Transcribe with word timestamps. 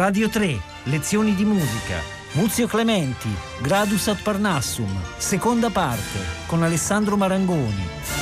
Radio 0.00 0.30
3, 0.30 0.58
lezioni 0.84 1.34
di 1.34 1.44
musica. 1.44 1.98
Muzio 2.32 2.66
Clementi, 2.66 3.28
Gradus 3.60 4.08
ad 4.08 4.22
Parnassum, 4.22 4.88
seconda 5.18 5.68
parte, 5.68 6.18
con 6.46 6.62
Alessandro 6.62 7.18
Marangoni. 7.18 8.19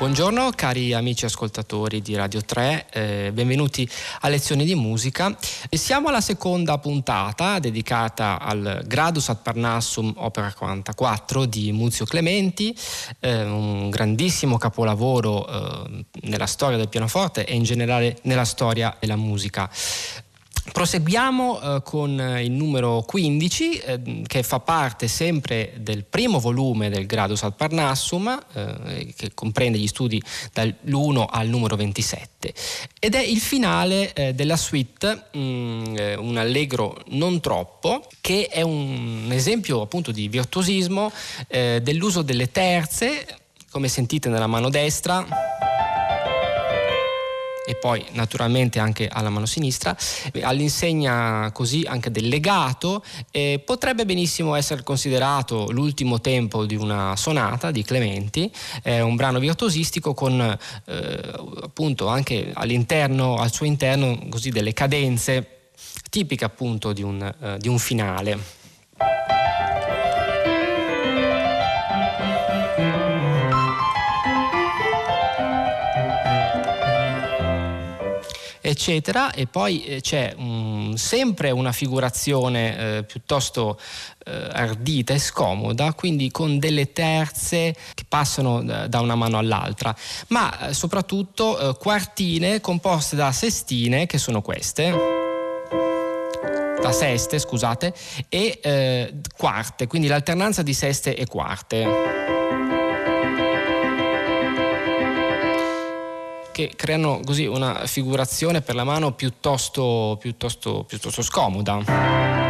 Buongiorno 0.00 0.52
cari 0.56 0.94
amici 0.94 1.26
ascoltatori 1.26 2.00
di 2.00 2.14
Radio 2.16 2.40
3, 2.40 2.86
eh, 2.90 3.30
benvenuti 3.34 3.86
a 4.20 4.28
Lezioni 4.28 4.64
di 4.64 4.74
Musica. 4.74 5.36
Siamo 5.68 6.08
alla 6.08 6.22
seconda 6.22 6.78
puntata 6.78 7.58
dedicata 7.58 8.40
al 8.40 8.82
Gradus 8.86 9.28
ad 9.28 9.42
Parnassum 9.42 10.14
Opera 10.16 10.54
44 10.54 11.44
di 11.44 11.70
Muzio 11.72 12.06
Clementi, 12.06 12.74
eh, 13.20 13.44
un 13.44 13.90
grandissimo 13.90 14.56
capolavoro 14.56 15.46
eh, 15.46 16.06
nella 16.22 16.46
storia 16.46 16.78
del 16.78 16.88
pianoforte 16.88 17.44
e 17.44 17.54
in 17.54 17.64
generale 17.64 18.20
nella 18.22 18.46
storia 18.46 18.96
della 18.98 19.16
musica. 19.16 19.68
Proseguiamo 20.72 21.60
eh, 21.60 21.82
con 21.82 22.38
il 22.40 22.50
numero 22.50 23.02
15 23.02 23.78
eh, 23.78 24.22
che 24.26 24.42
fa 24.42 24.60
parte 24.60 25.08
sempre 25.08 25.72
del 25.78 26.04
primo 26.04 26.38
volume 26.38 26.90
del 26.90 27.06
Gradus 27.06 27.42
ad 27.42 27.54
Parnassum 27.54 28.38
eh, 28.52 29.14
che 29.16 29.32
comprende 29.34 29.78
gli 29.78 29.86
studi 29.86 30.22
dall'1 30.52 31.26
al 31.28 31.48
numero 31.48 31.76
27 31.76 32.54
ed 32.98 33.14
è 33.14 33.20
il 33.20 33.40
finale 33.40 34.12
eh, 34.12 34.34
della 34.34 34.56
suite 34.56 35.28
mh, 35.32 35.38
mm, 35.38 35.96
eh, 35.96 36.14
un 36.16 36.36
allegro 36.36 37.00
non 37.08 37.40
troppo 37.40 38.06
che 38.20 38.48
è 38.48 38.62
un 38.62 39.28
esempio 39.30 39.80
appunto 39.80 40.12
di 40.12 40.28
virtuosismo 40.28 41.10
eh, 41.48 41.80
dell'uso 41.82 42.22
delle 42.22 42.50
terze 42.50 43.26
come 43.70 43.88
sentite 43.88 44.28
nella 44.28 44.46
mano 44.46 44.68
destra 44.68 45.26
e 47.66 47.74
poi 47.76 48.04
naturalmente 48.12 48.78
anche 48.78 49.08
alla 49.08 49.30
mano 49.30 49.46
sinistra, 49.46 49.96
all'insegna 50.42 51.50
così 51.52 51.84
anche 51.86 52.10
del 52.10 52.28
legato, 52.28 53.04
eh, 53.30 53.62
potrebbe 53.64 54.04
benissimo 54.04 54.54
essere 54.54 54.82
considerato 54.82 55.70
l'ultimo 55.70 56.20
tempo 56.20 56.64
di 56.64 56.74
una 56.74 57.14
sonata 57.16 57.70
di 57.70 57.82
Clementi, 57.82 58.50
è 58.82 59.00
un 59.00 59.16
brano 59.16 59.38
virtuosistico 59.38 60.14
con 60.14 60.40
eh, 60.40 61.32
appunto 61.62 62.08
anche 62.08 62.50
all'interno, 62.54 63.36
al 63.36 63.52
suo 63.52 63.66
interno 63.66 64.18
così 64.28 64.50
delle 64.50 64.72
cadenze 64.72 65.70
tipiche 66.08 66.44
appunto 66.44 66.92
di 66.92 67.02
un, 67.02 67.22
eh, 67.22 67.58
di 67.58 67.68
un 67.68 67.78
finale. 67.78 69.39
Eccetera, 78.70 79.32
e 79.32 79.46
poi 79.46 79.84
eh, 79.84 80.00
c'è 80.00 80.34
um, 80.36 80.94
sempre 80.94 81.50
una 81.50 81.72
figurazione 81.72 82.98
eh, 82.98 83.02
piuttosto 83.04 83.78
eh, 84.24 84.48
ardita 84.52 85.14
e 85.14 85.18
scomoda, 85.18 85.92
quindi 85.94 86.30
con 86.30 86.58
delle 86.58 86.92
terze 86.92 87.74
che 87.94 88.04
passano 88.08 88.62
da, 88.62 89.00
una 89.00 89.14
mano 89.14 89.38
all'altra, 89.38 89.94
ma 90.28 90.68
eh, 90.68 90.74
soprattutto 90.74 91.76
quartine 91.78 92.60
composte 92.60 93.16
da 93.16 93.32
sestine, 93.32 94.06
che 94.06 94.18
sono 94.18 94.42
queste 94.42 95.18
da 96.80 96.92
seste, 96.92 97.38
scusate, 97.38 97.92
e 98.28 98.58
eh, 98.62 99.14
quarte, 99.36 99.86
quindi 99.86 100.08
l'alternanza 100.08 100.62
di 100.62 100.72
seste 100.72 101.14
e 101.14 101.26
quarte. 101.26 102.39
Che 106.66 106.72
creano 106.76 107.20
così 107.24 107.46
una 107.46 107.86
figurazione 107.86 108.60
per 108.60 108.74
la 108.74 108.84
mano 108.84 109.12
piuttosto, 109.12 110.18
piuttosto, 110.20 110.84
piuttosto 110.84 111.22
scomoda. 111.22 112.48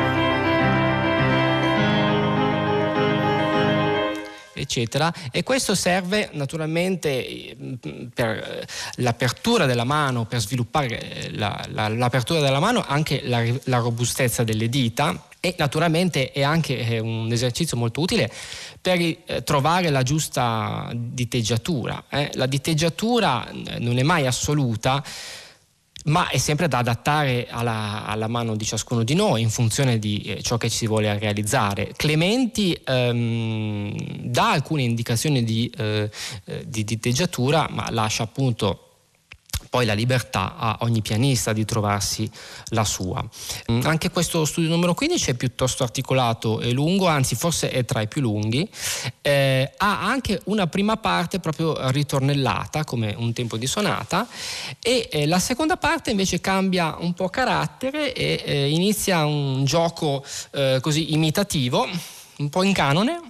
eccetera 4.53 5.11
e 5.31 5.43
questo 5.43 5.75
serve 5.75 6.29
naturalmente 6.33 7.57
mm, 7.59 7.75
per 8.13 8.67
l'apertura 8.97 9.65
della 9.65 9.85
mano, 9.85 10.27
per 10.27 10.41
sviluppare 10.41 11.31
la, 11.33 11.65
la, 11.71 11.89
l'apertura 11.89 12.41
della 12.41 12.61
mano, 12.61 12.85
anche 12.87 13.23
la, 13.25 13.43
la 13.65 13.79
robustezza 13.79 14.45
delle 14.45 14.69
dita 14.69 15.29
e 15.41 15.55
naturalmente 15.57 16.33
è 16.33 16.43
anche 16.43 16.79
eh, 16.79 16.99
un 16.99 17.33
esercizio 17.33 17.77
molto 17.79 18.03
utile 18.03 18.31
per 18.81 19.01
eh, 19.01 19.43
trovare 19.43 19.89
la 19.89 20.03
giusta 20.03 20.91
diteggiatura. 20.95 22.05
Eh. 22.11 22.31
La 22.35 22.47
diteggiatura 22.47 23.49
non 23.79 23.99
è 23.99 24.03
mai 24.03 24.27
assoluta, 24.27 25.03
ma 26.05 26.29
è 26.29 26.39
sempre 26.39 26.69
da 26.69 26.79
adattare 26.79 27.47
alla, 27.51 28.05
alla, 28.07 28.27
mano 28.27 28.55
di 28.57 28.65
ciascuno 28.65 29.03
di 29.03 29.15
noi 29.15 29.43
in 29.43 29.51
funzione 29.51 29.99
di 29.99 30.39
ciò 30.43 30.57
che 30.59 30.69
si 30.69 30.87
vuole 30.87 31.19
realizzare. 31.19 31.93
Clementi 31.97 32.79
ehm, 32.85 33.95
dà 34.25 34.53
alcune 34.53 34.83
indicazioni 34.83 35.43
di, 35.43 35.71
eh, 35.77 36.11
di 36.67 36.85
diteggiatura, 36.85 37.67
ma 37.71 37.91
lascia 37.91 38.23
appunto 38.23 38.90
poi 39.71 39.87
la 39.87 39.95
libertà 39.95 40.57
a 40.57 40.79
ogni 40.81 41.01
pianista 41.01 41.53
di 41.53 41.65
trovarsi 41.65 42.29
la 42.71 42.85
sua. 42.85 43.25
Mm, 43.71 43.83
anche 43.85 44.11
questo 44.11 44.45
studio 44.45 44.69
numero 44.69 44.95
15 44.95 45.31
è 45.31 45.35
piuttosto 45.35 45.85
articolato 45.85 46.61
e 46.61 46.73
lungo, 46.73 47.07
anzi 47.07 47.37
forse 47.37 47.71
è 47.71 47.85
tra 47.85 48.01
i 48.01 48.09
più 48.09 48.21
lunghi, 48.21 48.69
eh, 49.23 49.73
ha 49.77 50.03
anche 50.03 50.41
una 50.47 50.67
prima 50.67 50.97
parte 50.97 51.39
proprio 51.39 51.89
ritornellata 51.91 52.83
come 52.83 53.15
un 53.17 53.33
tempo 53.33 53.57
di 53.57 53.69
sonata 53.69 54.27
e 54.83 55.09
eh, 55.11 55.27
la 55.27 55.39
seconda 55.39 55.77
parte 55.77 56.11
invece 56.11 56.41
cambia 56.41 56.97
un 56.99 57.15
po' 57.15 57.29
carattere 57.29 58.13
e 58.13 58.43
eh, 58.45 58.71
inizia 58.71 59.25
un 59.25 59.65
gioco 59.65 60.25
eh, 60.51 60.79
così 60.83 61.13
imitativo, 61.13 61.87
un 62.39 62.49
po' 62.49 62.65
in 62.65 62.73
canone 62.73 63.21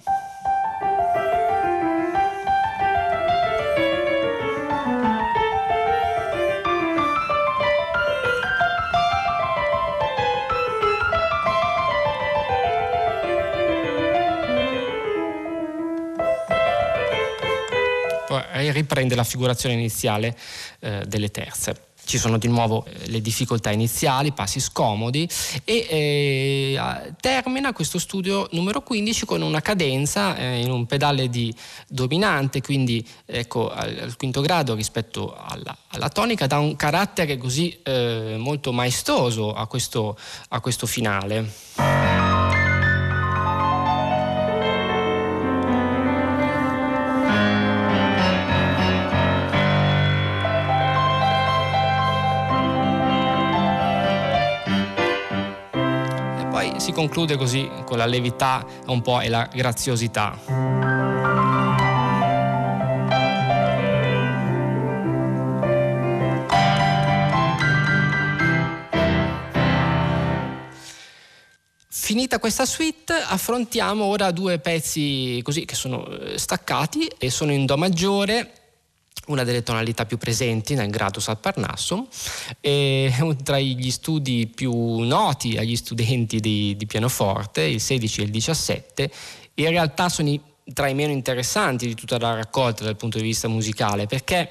riprende 18.72 19.14
la 19.14 19.24
figurazione 19.24 19.74
iniziale 19.74 20.36
eh, 20.80 21.04
delle 21.06 21.30
terze 21.30 21.88
ci 22.10 22.18
sono 22.18 22.38
di 22.38 22.48
nuovo 22.48 22.84
eh, 22.84 23.08
le 23.08 23.20
difficoltà 23.20 23.70
iniziali, 23.70 24.32
passi 24.32 24.58
scomodi 24.58 25.28
e 25.62 25.86
eh, 25.88 27.14
termina 27.20 27.72
questo 27.72 28.00
studio 28.00 28.48
numero 28.50 28.82
15 28.82 29.26
con 29.26 29.42
una 29.42 29.60
cadenza 29.60 30.36
eh, 30.36 30.60
in 30.60 30.72
un 30.72 30.86
pedale 30.86 31.28
di 31.28 31.54
dominante, 31.86 32.60
quindi 32.60 33.06
ecco, 33.24 33.70
al, 33.70 33.96
al 34.02 34.16
quinto 34.16 34.40
grado 34.40 34.74
rispetto 34.74 35.36
alla, 35.36 35.76
alla, 35.88 36.08
tonica, 36.08 36.48
dà 36.48 36.58
un 36.58 36.74
carattere 36.74 37.36
così 37.36 37.78
eh, 37.84 38.34
molto 38.38 38.72
maestoso 38.72 39.52
a 39.52 39.68
questo, 39.68 40.18
a 40.48 40.60
questo 40.60 40.86
finale. 40.86 42.19
Si 56.90 56.92
conclude 56.92 57.36
così 57.36 57.70
con 57.84 57.98
la 57.98 58.06
levità 58.06 58.66
un 58.86 59.00
po' 59.00 59.20
e 59.20 59.28
la 59.28 59.48
graziosità. 59.52 60.36
Finita 71.88 72.40
questa 72.40 72.66
suite, 72.66 73.12
affrontiamo 73.12 74.04
ora 74.04 74.32
due 74.32 74.58
pezzi 74.58 75.40
così 75.44 75.64
che 75.64 75.76
sono 75.76 76.08
eh, 76.08 76.38
staccati 76.38 77.06
e 77.18 77.30
sono 77.30 77.52
in 77.52 77.66
Do 77.66 77.76
maggiore 77.76 78.59
una 79.30 79.44
delle 79.44 79.62
tonalità 79.62 80.04
più 80.04 80.18
presenti 80.18 80.74
nel 80.74 80.90
Gradus 80.90 81.28
ad 81.28 81.38
Parnassum 81.38 82.06
e 82.60 83.12
tra 83.42 83.58
gli 83.58 83.90
studi 83.90 84.50
più 84.52 84.98
noti 84.98 85.56
agli 85.56 85.76
studenti 85.76 86.40
di, 86.40 86.74
di 86.76 86.86
pianoforte, 86.86 87.62
il 87.62 87.80
16 87.80 88.20
e 88.20 88.24
il 88.24 88.30
17, 88.30 89.10
in 89.54 89.68
realtà 89.68 90.08
sono 90.08 90.28
i, 90.28 90.40
tra 90.72 90.88
i 90.88 90.94
meno 90.94 91.12
interessanti 91.12 91.86
di 91.86 91.94
tutta 91.94 92.18
la 92.18 92.34
raccolta 92.34 92.84
dal 92.84 92.96
punto 92.96 93.18
di 93.18 93.24
vista 93.24 93.48
musicale 93.48 94.06
perché 94.06 94.50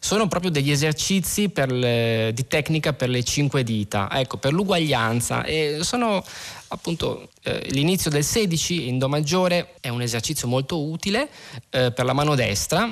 sono 0.00 0.28
proprio 0.28 0.50
degli 0.50 0.70
esercizi 0.70 1.50
le, 1.54 2.30
di 2.32 2.46
tecnica 2.46 2.92
per 2.92 3.08
le 3.08 3.24
cinque 3.24 3.64
dita, 3.64 4.08
ecco, 4.12 4.36
per 4.36 4.52
l'uguaglianza. 4.52 5.42
E 5.44 5.80
sono 5.82 6.24
appunto 6.68 7.30
eh, 7.42 7.66
l'inizio 7.70 8.08
del 8.08 8.22
16 8.22 8.88
in 8.88 8.98
Do 8.98 9.08
maggiore 9.08 9.74
è 9.80 9.88
un 9.88 10.00
esercizio 10.00 10.46
molto 10.46 10.80
utile 10.80 11.28
eh, 11.70 11.90
per 11.90 12.04
la 12.04 12.12
mano 12.12 12.36
destra 12.36 12.88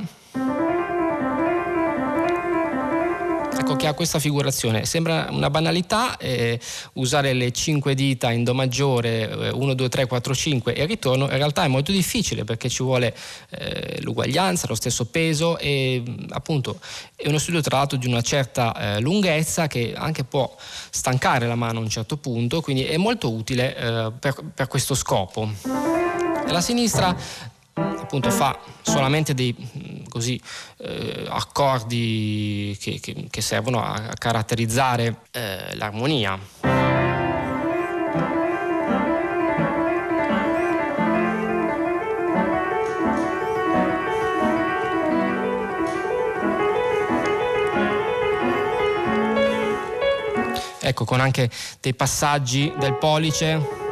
ecco, 3.66 3.76
che 3.76 3.88
ha 3.88 3.94
questa 3.94 4.20
figurazione. 4.20 4.84
Sembra 4.84 5.26
una 5.30 5.50
banalità 5.50 6.16
eh, 6.16 6.60
usare 6.94 7.32
le 7.32 7.50
cinque 7.50 7.94
dita 7.94 8.30
in 8.30 8.44
Do 8.44 8.54
maggiore, 8.54 9.50
1, 9.52 9.74
2, 9.74 9.88
3, 9.88 10.06
4, 10.06 10.34
5 10.34 10.74
e 10.74 10.86
ritorno, 10.86 11.24
in 11.24 11.36
realtà 11.36 11.64
è 11.64 11.68
molto 11.68 11.90
difficile 11.90 12.44
perché 12.44 12.68
ci 12.68 12.82
vuole 12.84 13.14
eh, 13.50 14.00
l'uguaglianza, 14.02 14.66
lo 14.68 14.76
stesso 14.76 15.06
peso 15.06 15.58
e 15.58 16.02
appunto 16.30 16.78
è 17.16 17.26
uno 17.26 17.38
studio 17.38 17.60
tra 17.60 17.78
l'altro 17.78 17.98
di 17.98 18.06
una 18.06 18.20
certa 18.20 18.96
eh, 18.96 19.00
lunghezza 19.00 19.66
che 19.66 19.94
anche 19.96 20.22
può 20.22 20.54
stancare 20.90 21.46
la 21.46 21.56
mano 21.56 21.80
a 21.80 21.82
un 21.82 21.88
certo 21.88 22.16
punto, 22.16 22.60
quindi 22.60 22.84
è 22.84 22.96
molto 22.96 23.32
utile 23.32 23.76
eh, 23.76 24.12
per, 24.19 24.36
per 24.54 24.69
questo 24.69 24.94
scopo. 24.94 25.50
La 26.48 26.60
sinistra 26.60 27.16
appunto 27.78 28.30
fa 28.30 28.58
solamente 28.82 29.34
dei 29.34 29.54
così, 30.16 30.40
eh, 30.78 31.26
accordi 31.28 32.74
che, 32.80 32.98
che, 33.00 33.26
che, 33.28 33.40
servono 33.42 33.82
a, 33.82 34.14
caratterizzare 34.18 35.16
eh, 35.30 35.76
l'armonia. 35.76 36.38
Ecco, 50.80 51.04
con 51.04 51.20
anche 51.20 51.50
dei 51.80 51.92
passaggi 51.92 52.72
del 52.78 52.94
pollice 52.94 53.84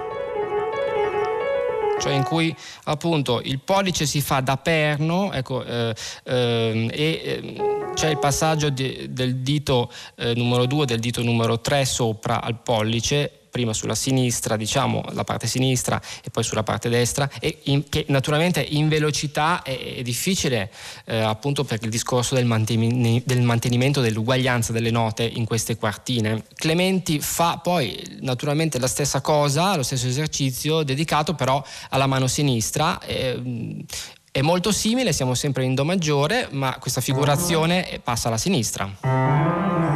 cioè 2.00 2.12
in 2.12 2.24
cui 2.24 2.54
appunto 2.84 3.40
il 3.42 3.60
pollice 3.60 4.06
si 4.06 4.20
fa 4.20 4.40
da 4.40 4.56
perno 4.56 5.32
ecco, 5.32 5.64
eh, 5.64 5.94
eh, 6.24 6.90
e 6.92 7.20
eh, 7.24 7.56
c'è 7.94 8.10
il 8.10 8.18
passaggio 8.18 8.70
di, 8.70 9.06
del 9.10 9.36
dito 9.36 9.90
eh, 10.16 10.34
numero 10.34 10.66
2 10.66 10.86
del 10.86 10.98
dito 10.98 11.22
numero 11.22 11.60
3 11.60 11.84
sopra 11.84 12.42
al 12.42 12.60
pollice 12.60 13.43
prima 13.54 13.72
sulla 13.72 13.94
sinistra, 13.94 14.56
diciamo 14.56 15.04
la 15.12 15.22
parte 15.22 15.46
sinistra 15.46 16.02
e 16.24 16.30
poi 16.30 16.42
sulla 16.42 16.64
parte 16.64 16.88
destra, 16.88 17.30
e 17.38 17.58
in, 17.66 17.88
che 17.88 18.04
naturalmente 18.08 18.60
in 18.60 18.88
velocità 18.88 19.62
è, 19.62 19.98
è 19.98 20.02
difficile 20.02 20.72
eh, 21.04 21.20
appunto 21.20 21.62
per 21.62 21.78
il 21.80 21.88
discorso 21.88 22.34
del, 22.34 22.46
mantenimento, 22.46 23.22
del 23.32 23.42
mantenimento 23.42 24.00
dell'uguaglianza 24.00 24.72
delle 24.72 24.90
note 24.90 25.22
in 25.22 25.44
queste 25.44 25.76
quartine. 25.76 26.42
Clementi 26.56 27.20
fa 27.20 27.58
poi 27.58 28.18
naturalmente 28.22 28.80
la 28.80 28.88
stessa 28.88 29.20
cosa, 29.20 29.76
lo 29.76 29.84
stesso 29.84 30.08
esercizio, 30.08 30.82
dedicato 30.82 31.34
però 31.34 31.62
alla 31.90 32.08
mano 32.08 32.26
sinistra. 32.26 32.98
Eh, 33.02 33.84
è 34.32 34.40
molto 34.40 34.72
simile, 34.72 35.12
siamo 35.12 35.34
sempre 35.34 35.62
in 35.62 35.76
Do 35.76 35.84
maggiore, 35.84 36.48
ma 36.50 36.76
questa 36.80 37.00
figurazione 37.00 38.00
passa 38.02 38.26
alla 38.26 38.36
sinistra. 38.36 39.93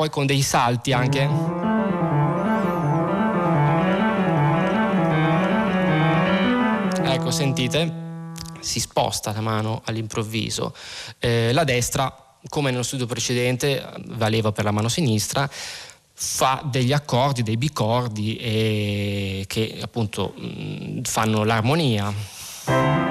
Poi 0.00 0.08
con 0.08 0.24
dei 0.24 0.40
salti 0.40 0.94
anche. 0.94 1.28
Ecco, 7.02 7.30
sentite, 7.30 8.32
si 8.60 8.80
sposta 8.80 9.32
la 9.32 9.42
mano 9.42 9.82
all'improvviso. 9.84 10.74
Eh, 11.18 11.52
la 11.52 11.64
destra, 11.64 12.38
come 12.48 12.70
nello 12.70 12.82
studio 12.82 13.04
precedente, 13.04 13.86
valeva 14.06 14.52
per 14.52 14.64
la 14.64 14.70
mano 14.70 14.88
sinistra, 14.88 15.46
fa 16.14 16.62
degli 16.64 16.94
accordi, 16.94 17.42
dei 17.42 17.58
bicordi 17.58 18.36
eh, 18.36 19.44
che 19.46 19.80
appunto 19.82 20.32
mh, 20.34 21.02
fanno 21.02 21.44
l'armonia. 21.44 23.09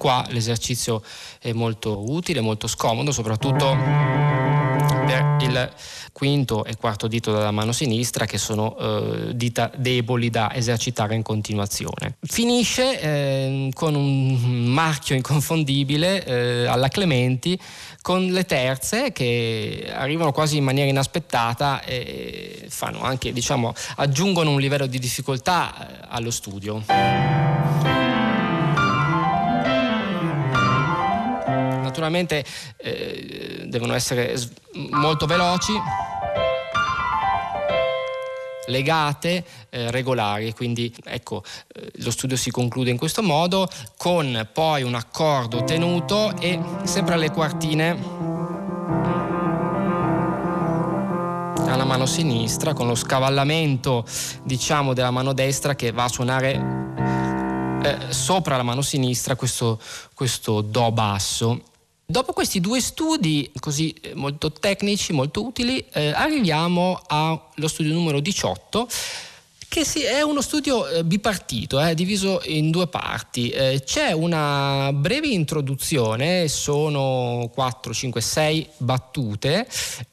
Qua 0.00 0.24
l'esercizio 0.30 1.02
è 1.38 1.52
molto 1.52 2.10
utile, 2.10 2.40
molto 2.40 2.66
scomodo, 2.66 3.12
soprattutto 3.12 3.76
per 5.04 5.36
il 5.40 5.72
quinto 6.12 6.64
e 6.64 6.76
quarto 6.76 7.06
dito 7.06 7.32
della 7.32 7.50
mano 7.50 7.72
sinistra 7.72 8.24
che 8.24 8.38
sono 8.38 8.78
eh, 8.78 9.36
dita 9.36 9.70
deboli 9.76 10.30
da 10.30 10.54
esercitare 10.54 11.14
in 11.14 11.22
continuazione. 11.22 12.16
Finisce 12.22 12.98
eh, 12.98 13.70
con 13.74 13.94
un 13.94 14.64
marchio 14.64 15.14
inconfondibile 15.16 16.24
eh, 16.24 16.66
alla 16.66 16.88
Clementi 16.88 17.60
con 18.00 18.24
le 18.24 18.46
terze 18.46 19.12
che 19.12 19.92
arrivano 19.94 20.32
quasi 20.32 20.56
in 20.56 20.64
maniera 20.64 20.88
inaspettata 20.88 21.82
e 21.84 22.64
fanno 22.68 23.02
anche, 23.02 23.34
diciamo, 23.34 23.74
aggiungono 23.96 24.50
un 24.50 24.60
livello 24.60 24.86
di 24.86 24.98
difficoltà 24.98 25.74
eh, 25.76 26.06
allo 26.08 26.30
studio. 26.30 28.09
Naturalmente 31.90 32.44
eh, 32.76 33.64
devono 33.66 33.94
essere 33.94 34.34
molto 34.90 35.26
veloci 35.26 35.72
legate, 38.66 39.44
eh, 39.68 39.90
regolari, 39.90 40.54
quindi 40.54 40.94
ecco 41.04 41.42
eh, 41.74 41.90
lo 41.96 42.12
studio 42.12 42.36
si 42.36 42.52
conclude 42.52 42.90
in 42.90 42.96
questo 42.96 43.20
modo 43.20 43.68
con 43.96 44.48
poi 44.52 44.84
un 44.84 44.94
accordo 44.94 45.64
tenuto 45.64 46.36
e 46.38 46.58
sempre 46.84 47.14
alle 47.14 47.30
quartine. 47.30 48.18
Alla 51.66 51.84
mano 51.84 52.06
sinistra 52.06 52.72
con 52.72 52.86
lo 52.86 52.94
scavallamento 52.94 54.04
diciamo 54.44 54.92
della 54.92 55.10
mano 55.10 55.32
destra 55.32 55.74
che 55.74 55.90
va 55.90 56.04
a 56.04 56.08
suonare 56.08 56.80
eh, 57.82 58.12
sopra 58.12 58.56
la 58.56 58.62
mano 58.62 58.82
sinistra 58.82 59.36
questo, 59.36 59.80
questo 60.14 60.60
do 60.60 60.92
basso 60.92 61.62
Dopo 62.10 62.32
questi 62.32 62.58
due 62.58 62.80
studi 62.80 63.52
così 63.60 63.92
eh, 64.00 64.14
molto 64.14 64.50
tecnici, 64.50 65.12
molto 65.12 65.44
utili, 65.44 65.84
eh, 65.92 66.10
arriviamo 66.10 67.00
allo 67.06 67.68
studio 67.68 67.92
numero 67.92 68.18
18 68.18 68.88
che 69.68 69.84
è 70.08 70.20
uno 70.22 70.40
studio 70.40 70.88
eh, 70.88 71.04
bipartito, 71.04 71.80
eh, 71.80 71.94
diviso 71.94 72.40
in 72.46 72.72
due 72.72 72.88
parti. 72.88 73.50
Eh, 73.50 73.82
c'è 73.84 74.10
una 74.10 74.90
breve 74.92 75.28
introduzione, 75.28 76.48
sono 76.48 77.48
4, 77.54 77.94
5, 77.94 78.20
6 78.20 78.68
battute 78.78 79.68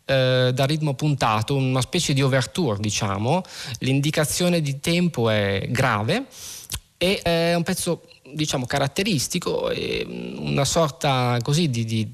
eh, 0.05 0.51
da 0.53 0.65
ritmo 0.65 0.93
puntato, 0.93 1.55
una 1.55 1.81
specie 1.81 2.13
di 2.13 2.21
overture 2.21 2.77
diciamo, 2.79 3.41
l'indicazione 3.79 4.61
di 4.61 4.79
tempo 4.79 5.31
è 5.31 5.65
grave 5.71 6.27
e 6.97 7.19
è 7.23 7.55
un 7.55 7.63
pezzo 7.63 8.03
diciamo 8.33 8.65
caratteristico, 8.65 9.71
una 10.37 10.65
sorta 10.65 11.37
così 11.41 11.69
di, 11.69 11.85
di, 11.85 12.11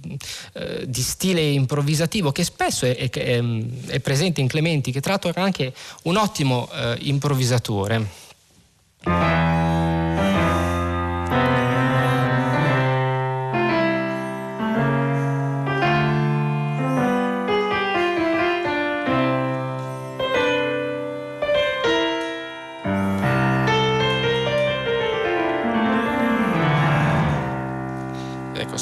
eh, 0.54 0.84
di, 0.88 1.02
stile 1.02 1.42
improvvisativo 1.42 2.32
che 2.32 2.44
spesso 2.44 2.86
è, 2.86 2.96
è, 3.10 3.10
è, 3.88 4.00
presente 4.00 4.42
in 4.42 4.48
Clementi, 4.48 4.92
che 4.92 5.02
tra 5.02 5.12
l'altro 5.12 5.30
era 5.30 5.44
anche 5.44 5.74
un 6.04 6.18
ottimo 6.18 6.70
eh, 6.74 6.98
improvvisatore. 7.02 8.22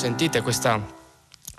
Sentite 0.01 0.41
questa, 0.41 0.83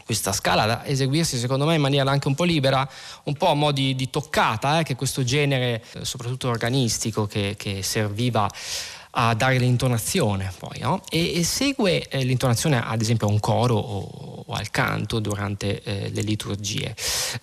questa 0.05 0.33
scala 0.33 0.67
da 0.67 0.85
eseguirsi 0.85 1.39
secondo 1.39 1.65
me 1.65 1.77
in 1.77 1.81
maniera 1.81 2.11
anche 2.11 2.27
un 2.27 2.35
po' 2.35 2.43
libera, 2.43 2.89
un 3.25 3.35
po' 3.35 3.47
a 3.47 3.55
mo' 3.55 3.71
di, 3.71 3.95
di 3.95 4.11
toccata, 4.11 4.81
eh, 4.81 4.83
che 4.83 4.97
questo 4.97 5.23
genere, 5.23 5.81
eh, 5.93 6.05
soprattutto 6.05 6.49
organistico, 6.49 7.29
che, 7.29 7.55
che, 7.57 7.85
serviva 7.85 8.51
a 9.11 9.35
dare 9.35 9.59
l'intonazione 9.59 10.53
poi, 10.59 10.81
no? 10.81 11.03
e, 11.09 11.39
e, 11.39 11.45
segue 11.45 12.09
eh, 12.09 12.25
l'intonazione 12.25 12.83
ad 12.85 13.01
esempio 13.01 13.29
a 13.29 13.31
un 13.31 13.39
coro 13.39 13.77
o, 13.77 14.45
o 14.45 14.53
al 14.53 14.71
canto 14.71 15.21
durante 15.21 15.81
eh, 15.85 16.11
le 16.11 16.23
liturgie. 16.23 16.97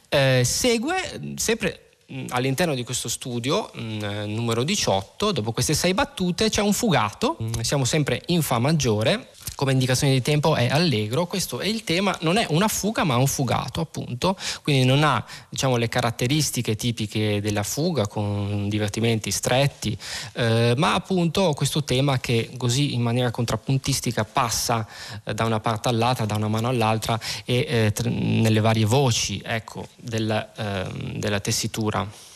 Eh, 0.09 0.41
segue 0.43 1.33
sempre 1.37 1.91
all'interno 2.29 2.73
di 2.73 2.83
questo 2.83 3.07
studio 3.07 3.69
mh, 3.73 4.25
numero 4.25 4.63
18, 4.63 5.31
dopo 5.31 5.53
queste 5.53 5.73
sei 5.75 5.93
battute, 5.93 6.49
c'è 6.49 6.61
un 6.61 6.73
fugato, 6.73 7.37
siamo 7.61 7.85
sempre 7.85 8.21
in 8.27 8.41
Fa 8.41 8.59
maggiore, 8.59 9.29
come 9.59 9.73
indicazione 9.73 10.13
di 10.13 10.21
tempo 10.21 10.55
è 10.55 10.69
allegro, 10.69 11.27
questo 11.27 11.59
è 11.59 11.65
il 11.65 11.83
tema, 11.83 12.17
non 12.21 12.37
è 12.37 12.47
una 12.51 12.69
fuga 12.69 13.03
ma 13.03 13.17
un 13.17 13.27
fugato 13.27 13.81
appunto, 13.81 14.37
quindi 14.63 14.85
non 14.85 15.03
ha 15.03 15.21
diciamo, 15.49 15.75
le 15.75 15.89
caratteristiche 15.89 16.77
tipiche 16.77 17.41
della 17.41 17.63
fuga 17.63 18.07
con 18.07 18.69
divertimenti 18.69 19.31
stretti, 19.31 19.97
eh, 20.35 20.75
ma 20.77 20.93
appunto 20.93 21.51
questo 21.51 21.83
tema 21.83 22.21
che 22.21 22.51
così 22.55 22.93
in 22.93 23.01
maniera 23.01 23.31
contrappuntistica 23.31 24.23
passa 24.23 24.87
eh, 25.25 25.33
da 25.33 25.43
una 25.43 25.59
parte 25.59 25.89
all'altra, 25.89 26.23
da 26.23 26.35
una 26.35 26.47
mano 26.47 26.69
all'altra 26.69 27.19
e 27.43 27.91
eh, 27.93 28.09
nelle 28.09 28.61
varie 28.61 28.85
voci 28.85 29.41
ecco, 29.43 29.89
del, 29.97 30.51
ehm, 30.55 31.17
della 31.17 31.41
tessitura. 31.41 32.28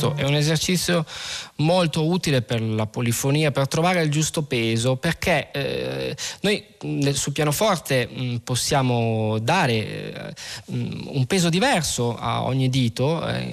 Questo 0.00 0.14
è 0.16 0.24
un 0.24 0.34
esercizio 0.34 1.04
molto 1.56 2.06
utile 2.06 2.40
per 2.42 2.62
la 2.62 2.86
polifonia, 2.86 3.50
per 3.50 3.68
trovare 3.68 4.02
il 4.02 4.10
giusto 4.10 4.42
peso, 4.42 4.96
perché 4.96 5.50
eh, 5.52 6.16
noi 6.40 6.64
sul 7.12 7.32
pianoforte 7.32 8.06
mh, 8.06 8.36
possiamo 8.36 9.38
dare 9.40 9.74
eh, 9.74 10.34
mm, 10.72 11.08
un 11.08 11.26
peso 11.26 11.50
diverso 11.50 12.16
a 12.16 12.44
ogni 12.44 12.70
dito, 12.70 13.26
eh, 13.26 13.52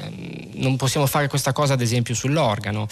non 0.53 0.77
possiamo 0.77 1.05
fare 1.05 1.27
questa 1.27 1.51
cosa 1.51 1.73
ad 1.73 1.81
esempio 1.81 2.15
sull'organo. 2.15 2.87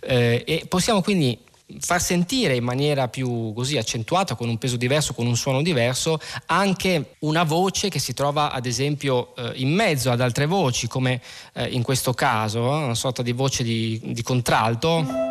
Eh, 0.00 0.44
e 0.46 0.64
possiamo 0.68 1.02
quindi 1.02 1.36
far 1.78 2.00
sentire 2.00 2.56
in 2.56 2.64
maniera 2.64 3.08
più 3.08 3.52
così 3.54 3.76
accentuata, 3.76 4.34
con 4.34 4.48
un 4.48 4.58
peso 4.58 4.76
diverso, 4.76 5.14
con 5.14 5.26
un 5.26 5.36
suono 5.36 5.62
diverso, 5.62 6.18
anche 6.46 7.14
una 7.20 7.44
voce 7.44 7.88
che 7.88 7.98
si 7.98 8.14
trova 8.14 8.50
ad 8.50 8.66
esempio 8.66 9.34
eh, 9.36 9.52
in 9.56 9.72
mezzo 9.72 10.10
ad 10.10 10.20
altre 10.20 10.46
voci, 10.46 10.88
come 10.88 11.20
eh, 11.54 11.66
in 11.66 11.82
questo 11.82 12.12
caso, 12.12 12.58
eh, 12.58 12.84
una 12.84 12.94
sorta 12.94 13.22
di 13.22 13.32
voce 13.32 13.62
di, 13.62 14.00
di 14.02 14.22
contralto. 14.22 15.28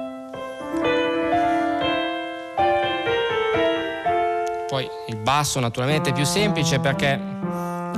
Poi 4.68 4.88
il 5.08 5.16
basso 5.18 5.60
naturalmente 5.60 6.12
è 6.12 6.14
più 6.14 6.26
semplice 6.26 6.80
perché 6.80 7.20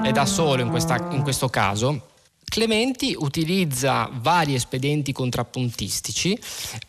è 0.04 0.12
da 0.12 0.26
solo 0.26 0.62
in, 0.62 0.70
questa, 0.70 0.96
in 1.12 1.22
questo 1.22 1.50
caso 1.50 2.10
Clementi 2.52 3.16
utilizza 3.18 4.10
vari 4.12 4.56
espedienti 4.56 5.14
contrappuntistici 5.14 6.38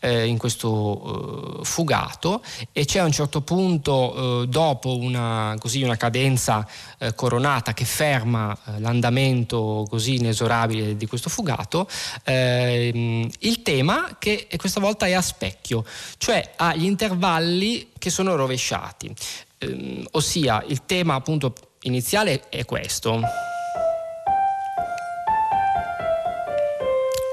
eh, 0.01 0.25
in 0.25 0.37
questo 0.37 1.61
eh, 1.61 1.63
fugato 1.63 2.43
e 2.73 2.83
c'è 2.83 2.99
a 2.99 3.05
un 3.05 3.13
certo 3.13 3.39
punto, 3.39 4.41
eh, 4.43 4.47
dopo 4.47 4.97
una, 4.97 5.55
così, 5.57 5.81
una 5.81 5.95
cadenza 5.95 6.67
eh, 6.97 7.15
coronata 7.15 7.73
che 7.73 7.85
ferma 7.85 8.53
eh, 8.53 8.81
l'andamento 8.81 9.85
così 9.89 10.15
inesorabile 10.15 10.97
di 10.97 11.05
questo 11.05 11.29
fugato, 11.29 11.87
ehm, 12.25 13.29
il 13.39 13.61
tema 13.61 14.17
che 14.19 14.49
questa 14.57 14.81
volta 14.81 15.05
è 15.05 15.13
a 15.13 15.21
specchio, 15.21 15.85
cioè 16.17 16.55
ha 16.57 16.75
gli 16.75 16.83
intervalli 16.83 17.91
che 17.97 18.09
sono 18.09 18.35
rovesciati, 18.35 19.15
ehm, 19.59 20.07
ossia 20.11 20.61
il 20.67 20.85
tema 20.85 21.13
appunto 21.13 21.53
iniziale 21.83 22.49
è 22.49 22.65
questo. 22.65 23.21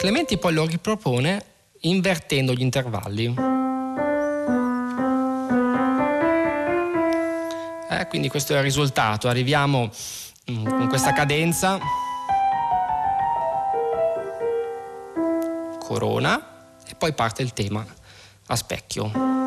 Clementi 0.01 0.39
poi 0.39 0.55
lo 0.55 0.65
ripropone 0.65 1.45
invertendo 1.81 2.55
gli 2.55 2.63
intervalli. 2.63 3.35
Eh, 7.91 8.07
quindi 8.09 8.31
questo 8.31 8.55
è 8.55 8.57
il 8.57 8.63
risultato, 8.63 9.29
arriviamo 9.29 9.91
mm, 10.51 10.65
con 10.65 10.89
questa 10.89 11.13
cadenza, 11.13 11.79
corona 15.79 16.79
e 16.89 16.95
poi 16.95 17.13
parte 17.13 17.43
il 17.43 17.53
tema 17.53 17.85
a 18.47 18.57
specchio. 18.57 19.40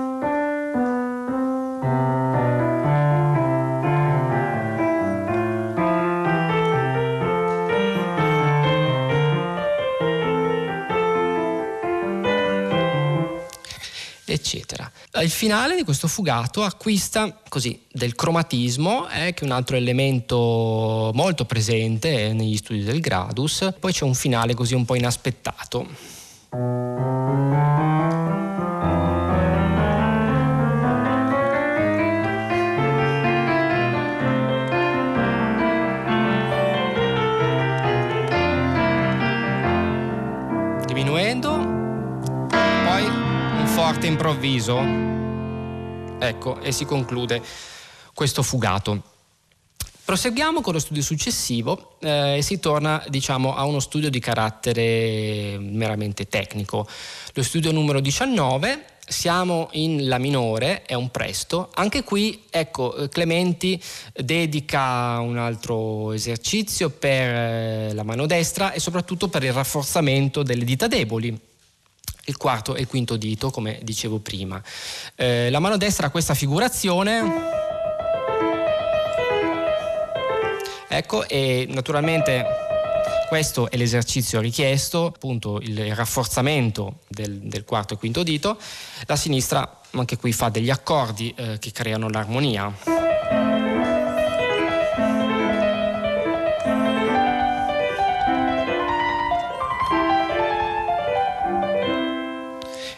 Il 15.23 15.29
finale 15.29 15.77
di 15.77 15.85
questo 15.85 16.09
fugato 16.09 16.63
acquista 16.63 17.33
così 17.47 17.81
del 17.89 18.13
cromatismo, 18.13 19.07
eh, 19.07 19.33
che 19.33 19.43
è 19.43 19.45
un 19.45 19.51
altro 19.51 19.77
elemento 19.77 21.11
molto 21.13 21.45
presente 21.45 22.33
negli 22.33 22.57
studi 22.57 22.83
del 22.83 22.99
Gradus, 22.99 23.73
poi 23.79 23.93
c'è 23.93 24.03
un 24.03 24.15
finale 24.15 24.53
così 24.53 24.73
un 24.73 24.83
po' 24.83 24.95
inaspettato. 24.95 25.87
Improvviso. 44.43 44.79
Ecco, 46.19 46.59
e 46.59 46.71
si 46.71 46.85
conclude 46.85 47.41
questo 48.13 48.43
fugato. 48.43 49.11
Proseguiamo 50.05 50.59
con 50.59 50.73
lo 50.73 50.79
studio 50.79 51.01
successivo 51.01 51.95
eh, 52.01 52.37
e 52.37 52.41
si 52.41 52.59
torna 52.59 53.03
diciamo, 53.07 53.55
a 53.55 53.63
uno 53.63 53.79
studio 53.79 54.09
di 54.09 54.19
carattere 54.19 55.57
meramente 55.59 56.27
tecnico. 56.27 56.85
Lo 57.33 57.43
studio 57.43 57.71
numero 57.71 58.01
19, 58.01 58.85
siamo 59.07 59.69
in 59.73 60.09
La 60.09 60.17
minore, 60.17 60.83
è 60.83 60.93
un 60.93 61.09
presto. 61.09 61.69
Anche 61.75 62.03
qui, 62.03 62.43
ecco, 62.49 62.95
eh, 62.97 63.09
Clementi 63.09 63.81
dedica 64.13 65.19
un 65.19 65.37
altro 65.37 66.11
esercizio 66.11 66.89
per 66.89 67.29
eh, 67.29 67.93
la 67.93 68.03
mano 68.03 68.25
destra 68.25 68.73
e 68.73 68.81
soprattutto 68.81 69.29
per 69.29 69.43
il 69.43 69.53
rafforzamento 69.53 70.43
delle 70.43 70.65
dita 70.65 70.87
deboli 70.87 71.51
il 72.25 72.37
quarto 72.37 72.75
e 72.75 72.81
il 72.81 72.87
quinto 72.87 73.17
dito, 73.17 73.49
come 73.49 73.79
dicevo 73.83 74.19
prima. 74.19 74.61
Eh, 75.15 75.49
la 75.49 75.59
mano 75.59 75.77
destra 75.77 76.07
ha 76.07 76.09
questa 76.09 76.33
figurazione. 76.33 77.21
Ecco, 80.87 81.27
e 81.27 81.65
naturalmente 81.69 82.45
questo 83.27 83.69
è 83.69 83.77
l'esercizio 83.77 84.39
richiesto, 84.39 85.07
appunto 85.07 85.59
il 85.59 85.95
rafforzamento 85.95 86.99
del, 87.07 87.39
del 87.39 87.63
quarto 87.63 87.95
e 87.95 87.97
quinto 87.97 88.21
dito. 88.21 88.57
La 89.07 89.15
sinistra 89.15 89.79
anche 89.91 90.17
qui 90.17 90.31
fa 90.33 90.49
degli 90.49 90.69
accordi 90.69 91.33
eh, 91.35 91.57
che 91.59 91.71
creano 91.71 92.09
l'armonia. 92.09 93.12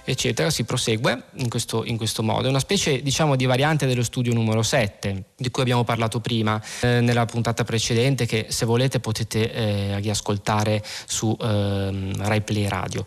Eccetera, 0.05 0.50
si 0.50 0.63
prosegue 0.63 1.24
in 1.35 1.50
questo, 1.50 1.83
in 1.83 1.97
questo, 1.97 2.24
modo. 2.24 2.45
È 2.45 2.50
una 2.50 2.59
specie 2.59 3.01
diciamo, 3.01 3.35
di 3.35 3.45
variante 3.45 3.85
dello 3.85 4.03
studio 4.03 4.33
numero 4.33 4.62
7, 4.62 5.24
di 5.35 5.50
cui 5.51 5.62
abbiamo 5.63 5.83
parlato 5.83 6.19
prima 6.19 6.62
eh, 6.81 7.01
nella 7.01 7.25
puntata 7.25 7.63
precedente, 7.63 8.25
che 8.25 8.47
se 8.50 8.65
volete 8.65 9.00
potete 9.00 9.51
eh, 9.51 10.00
riascoltare 10.00 10.83
su 11.05 11.35
eh, 11.39 12.12
Rai 12.17 12.41
Play 12.41 12.67
Radio. 12.67 13.05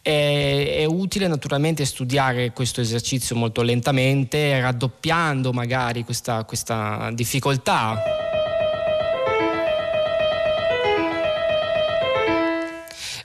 È, 0.00 0.76
è 0.78 0.84
utile 0.84 1.26
naturalmente 1.26 1.84
studiare 1.84 2.52
questo 2.52 2.80
esercizio 2.80 3.34
molto 3.34 3.62
lentamente, 3.62 4.60
raddoppiando 4.60 5.52
magari 5.52 6.04
questa, 6.04 6.44
questa 6.44 7.10
difficoltà 7.12 8.23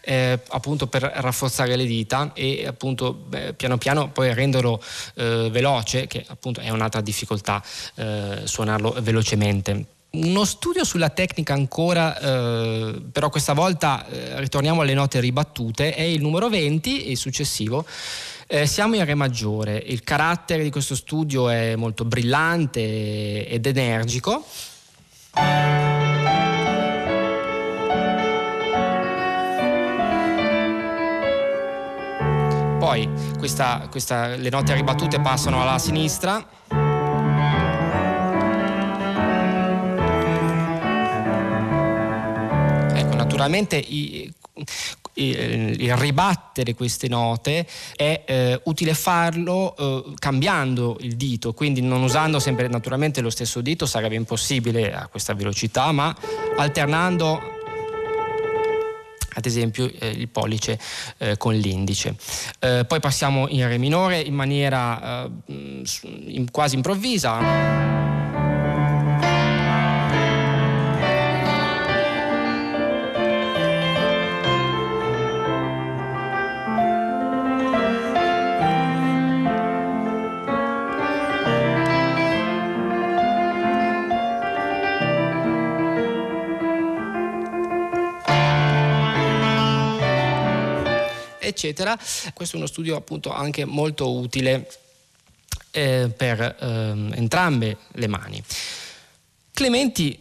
eh, 0.10 0.39
appunto 0.48 0.88
per 0.88 1.04
rafforzare 1.04 1.75
le 1.75 1.86
dita 1.86 2.32
e 2.34 2.66
appunto 2.66 3.13
beh, 3.13 3.54
piano 3.54 3.78
piano 3.78 4.10
poi 4.10 4.34
renderlo 4.34 4.82
eh, 5.13 5.50
veloce, 5.51 6.08
che 6.08 6.25
appunto 6.28 6.62
è 6.62 6.72
un'altra 6.72 7.00
difficoltà 7.01 7.63
eh, 7.94 8.42
suonarlo 8.44 8.96
velocemente. 9.01 9.86
Uno 10.12 10.44
studio 10.46 10.84
sulla 10.84 11.10
tecnica 11.10 11.54
ancora, 11.54 12.18
eh, 12.18 13.01
però 13.12 13.30
questa 13.30 13.54
volta 13.54 14.08
eh, 14.08 14.39
ritorniamo 14.39 14.82
alle 14.82 14.96
note 14.96 15.20
ribattute, 15.20 15.94
è 15.94 16.01
il 16.01 16.22
numero 16.22 16.50
20, 16.50 17.12
il 17.12 17.18
successivo. 17.18 17.86
Eh, 18.48 18.66
siamo 18.66 18.96
in 18.96 19.06
Re 19.06 19.13
maggiore, 19.13 19.78
il 19.78 20.01
carattere 20.01 20.63
di 20.63 20.72
questo 20.72 20.96
studio 20.96 21.50
è 21.50 21.75
molto 21.75 22.04
brillante 22.04 23.48
ed 23.48 23.68
energico. 23.68 24.44
Poi 32.79 33.09
questa, 33.38 33.88
questa, 33.91 34.36
le 34.38 34.50
note 34.50 34.74
ribattute 34.74 35.19
passano 35.19 35.62
alla 35.62 35.77
sinistra. 35.77 36.48
Ecco, 42.95 43.15
naturalmente 43.15 43.75
i, 43.75 44.33
il 45.15 45.95
ribattere 45.98 46.74
queste 46.74 47.09
note 47.09 47.67
è 47.98 48.24
eh, 48.25 48.62
utile 48.63 48.93
farlo 48.93 49.75
eh, 49.75 50.13
cambiando 50.17 50.98
il 51.01 51.17
dito, 51.17 51.53
quindi 51.53 51.81
non 51.81 52.01
usando 52.01 52.39
sempre 52.39 52.69
naturalmente 52.69 53.19
lo 53.19 53.29
stesso 53.29 53.59
dito 53.59 53.86
sarebbe 53.86 54.15
impossibile 54.15 54.93
a 54.93 55.07
questa 55.07 55.33
velocità, 55.33 55.91
ma 55.91 56.15
alternando 56.55 57.57
ad 59.39 59.46
esempio 59.46 59.89
eh, 60.00 60.10
il 60.10 60.27
pollice 60.27 60.77
eh, 61.17 61.38
con 61.38 61.55
l'indice. 61.55 62.15
Eh, 62.60 62.86
poi 62.88 63.00
passiamo 63.00 63.48
in 63.48 63.67
Re 63.67 63.77
minore 63.77 64.19
in 64.19 64.36
maniera 64.36 65.25
eh, 65.25 65.84
in, 66.25 66.51
quasi 66.51 66.75
improvvisa. 66.75 68.28
Eccetera. 91.60 92.00
Questo 92.34 92.56
è 92.56 92.60
uno 92.60 92.68
studio 92.68 92.96
appunto 92.96 93.34
anche 93.34 93.66
molto 93.66 94.12
utile 94.12 94.70
eh, 95.72 96.10
per 96.16 96.42
eh, 96.42 96.66
entrambe 97.16 97.78
le 97.94 98.08
mani. 98.08 98.42
Clementi 99.51 100.18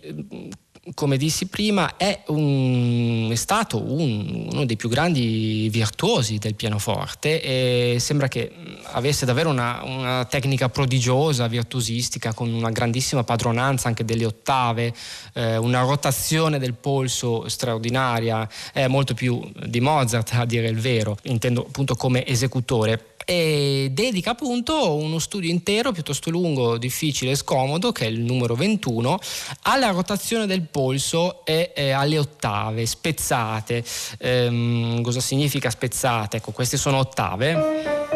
come 0.94 1.16
dissi 1.16 1.46
prima, 1.46 1.96
è, 1.96 2.22
un, 2.28 3.28
è 3.30 3.34
stato 3.34 3.80
un, 3.80 4.48
uno 4.52 4.64
dei 4.64 4.76
più 4.76 4.88
grandi 4.88 5.68
virtuosi 5.70 6.38
del 6.38 6.54
pianoforte 6.54 7.42
e 7.42 7.98
sembra 7.98 8.28
che 8.28 8.52
avesse 8.92 9.26
davvero 9.26 9.50
una, 9.50 9.82
una, 9.84 10.24
tecnica 10.24 10.68
prodigiosa, 10.68 11.46
virtuosistica, 11.46 12.32
con 12.32 12.52
una 12.52 12.70
grandissima 12.70 13.24
padronanza 13.24 13.88
anche 13.88 14.04
delle 14.04 14.24
ottave, 14.24 14.94
eh, 15.34 15.56
una 15.56 15.80
rotazione 15.80 16.58
del 16.58 16.74
polso 16.74 17.48
straordinaria, 17.48 18.48
è 18.72 18.86
molto 18.86 19.14
più 19.14 19.40
di 19.66 19.80
Mozart 19.80 20.32
a 20.34 20.44
dire 20.44 20.68
il 20.68 20.78
vero, 20.78 21.16
intendo 21.22 21.64
appunto 21.66 21.94
come 21.94 22.26
esecutore 22.26 23.16
e 23.30 23.90
dedica 23.92 24.30
appunto 24.30 24.94
uno 24.94 25.18
studio 25.18 25.50
intero 25.50 25.92
piuttosto 25.92 26.30
lungo, 26.30 26.78
difficile 26.78 27.32
e 27.32 27.34
scomodo, 27.34 27.92
che 27.92 28.06
è 28.06 28.08
il 28.08 28.20
numero 28.20 28.54
21, 28.54 29.18
alla 29.64 29.90
rotazione 29.90 30.46
del 30.46 30.62
polso 30.62 31.44
e 31.44 31.72
eh, 31.76 31.90
alle 31.90 32.16
ottave 32.16 32.86
spezzate. 32.86 33.84
Ehm, 34.20 35.02
cosa 35.02 35.20
significa 35.20 35.68
spezzate? 35.68 36.38
Ecco, 36.38 36.52
queste 36.52 36.78
sono 36.78 36.96
ottave 36.96 38.06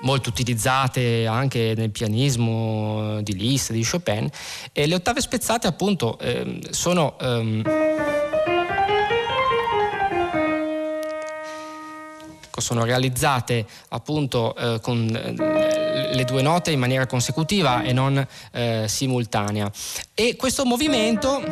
molto 0.00 0.30
utilizzate 0.30 1.26
anche 1.26 1.74
nel 1.76 1.90
pianismo 1.90 3.20
di 3.20 3.36
Liszt, 3.36 3.72
di 3.72 3.86
Chopin, 3.86 4.26
e 4.72 4.86
le 4.86 4.94
ottave 4.94 5.20
spezzate 5.20 5.66
appunto 5.66 6.18
ehm, 6.18 6.70
sono... 6.70 7.18
Ehm, 7.20 7.83
sono 12.64 12.84
realizzate 12.84 13.66
appunto 13.90 14.56
eh, 14.56 14.80
con 14.80 15.14
eh, 15.14 16.14
le 16.14 16.24
due 16.24 16.40
note 16.40 16.70
in 16.70 16.78
maniera 16.78 17.06
consecutiva 17.06 17.82
e 17.82 17.92
non 17.92 18.26
eh, 18.52 18.86
simultanea. 18.88 19.70
E 20.14 20.36
questo 20.36 20.64
movimento 20.64 21.42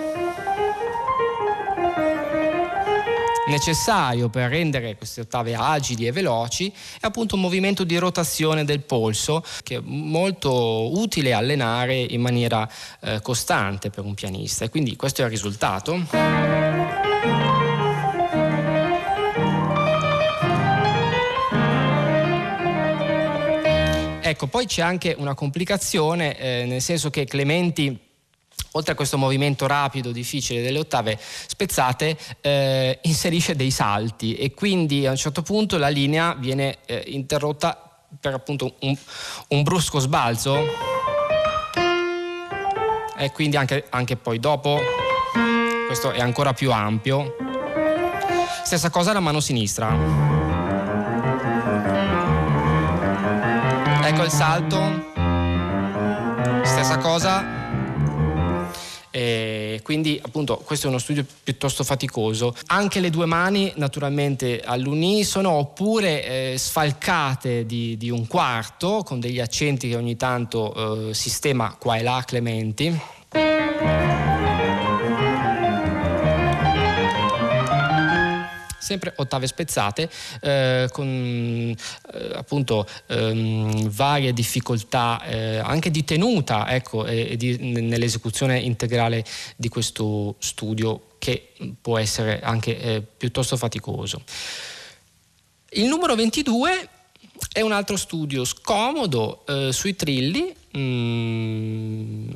necessario 3.48 4.30
per 4.30 4.48
rendere 4.48 4.96
queste 4.96 5.22
ottave 5.22 5.54
agili 5.54 6.06
e 6.06 6.12
veloci 6.12 6.72
è 7.00 7.06
appunto 7.06 7.34
un 7.34 7.42
movimento 7.42 7.84
di 7.84 7.98
rotazione 7.98 8.64
del 8.64 8.80
polso 8.80 9.44
che 9.62 9.76
è 9.76 9.80
molto 9.82 10.98
utile 10.98 11.34
allenare 11.34 11.96
in 11.96 12.22
maniera 12.22 12.66
eh, 13.00 13.20
costante 13.20 13.90
per 13.90 14.04
un 14.04 14.14
pianista 14.14 14.64
e 14.64 14.70
quindi 14.70 14.96
questo 14.96 15.20
è 15.20 15.24
il 15.24 15.30
risultato. 15.30 17.70
Ecco, 24.32 24.46
poi 24.46 24.64
c'è 24.64 24.80
anche 24.80 25.14
una 25.18 25.34
complicazione, 25.34 26.38
eh, 26.38 26.64
nel 26.64 26.80
senso 26.80 27.10
che 27.10 27.26
Clementi 27.26 27.98
oltre 28.70 28.92
a 28.92 28.94
questo 28.94 29.18
movimento 29.18 29.66
rapido, 29.66 30.10
difficile 30.10 30.62
delle 30.62 30.78
ottave 30.78 31.18
spezzate, 31.20 32.16
eh, 32.40 32.98
inserisce 33.04 33.54
dei 33.54 33.70
salti 33.70 34.34
e 34.34 34.54
quindi 34.54 35.06
a 35.06 35.10
un 35.10 35.18
certo 35.18 35.42
punto 35.42 35.76
la 35.76 35.88
linea 35.88 36.32
viene 36.32 36.78
eh, 36.86 37.02
interrotta 37.08 38.06
per 38.18 38.32
appunto 38.32 38.76
un, 38.80 38.96
un, 39.48 39.62
brusco 39.62 39.98
sbalzo 39.98 40.56
e 43.18 43.32
quindi 43.32 43.56
anche, 43.56 43.84
anche 43.90 44.16
poi 44.16 44.38
dopo 44.38 44.78
questo 45.86 46.10
è 46.10 46.22
ancora 46.22 46.54
più 46.54 46.72
ampio. 46.72 47.36
Stessa 48.64 48.88
cosa 48.88 49.12
la 49.12 49.20
mano 49.20 49.40
sinistra. 49.40 50.41
Il 54.24 54.30
salto, 54.30 54.78
stessa 56.62 56.96
cosa. 56.98 57.44
E 59.10 59.80
quindi 59.82 60.18
appunto 60.22 60.58
questo 60.58 60.86
è 60.86 60.90
uno 60.90 60.98
studio 60.98 61.26
piuttosto 61.42 61.82
faticoso. 61.82 62.54
Anche 62.66 63.00
le 63.00 63.10
due 63.10 63.26
mani 63.26 63.72
naturalmente 63.76 64.62
all'unisono 64.64 65.50
oppure 65.50 66.52
eh, 66.52 66.54
sfalcate 66.56 67.66
di, 67.66 67.96
di, 67.96 68.10
un 68.10 68.28
quarto 68.28 69.02
con 69.04 69.18
degli 69.18 69.40
accenti 69.40 69.88
che 69.88 69.96
ogni 69.96 70.16
tanto 70.16 71.08
eh, 71.08 71.14
sistema 71.14 71.76
qua 71.78 71.96
e 71.96 72.02
là 72.02 72.22
Clementi. 72.24 73.00
Sempre 78.82 79.12
ottave 79.16 79.46
spezzate 79.46 80.10
eh, 80.40 80.88
con 80.90 81.06
eh, 81.06 82.30
appunto 82.34 82.86
ehm, 83.06 83.88
varie 83.88 84.32
difficoltà 84.32 85.22
eh, 85.22 85.58
anche 85.58 85.90
di 85.90 86.04
tenuta 86.04 86.68
ecco, 86.74 87.06
e, 87.06 87.38
e 87.40 87.56
nell'esecuzione 87.58 88.58
integrale 88.58 89.24
di 89.56 89.68
questo 89.68 90.34
studio 90.38 91.10
che 91.18 91.52
può 91.80 91.98
essere 91.98 92.40
anche 92.40 92.78
eh, 92.78 93.00
piuttosto 93.00 93.56
faticoso. 93.56 94.22
Il 95.70 95.86
numero 95.86 96.16
22 96.16 96.88
è 97.52 97.60
un 97.60 97.72
altro 97.72 97.96
studio 97.96 98.44
scomodo 98.44 99.44
eh, 99.46 99.72
sui 99.72 99.94
trilli 99.94 100.52
mh, 100.72 100.78
mm, 100.78 102.28